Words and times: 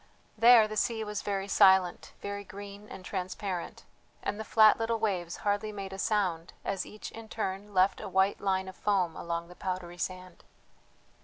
There 0.35 0.67
the 0.67 0.77
sea 0.77 1.03
was 1.03 1.21
very 1.21 1.47
silent, 1.47 2.13
very 2.23 2.43
green 2.43 2.89
and 2.89 3.05
transparent, 3.05 3.83
and 4.23 4.39
the 4.39 4.43
flat 4.43 4.79
little 4.79 4.97
waves 4.97 5.37
hardly 5.45 5.71
made 5.71 5.93
a 5.93 5.99
sound 5.99 6.53
as 6.65 6.87
each 6.87 7.11
in 7.11 7.29
turn 7.29 7.71
left 7.75 8.01
a 8.01 8.09
white 8.09 8.41
line 8.41 8.67
of 8.67 8.75
foam 8.75 9.15
along 9.15 9.47
the 9.47 9.55
powdery 9.55 9.99
sand. 9.99 10.43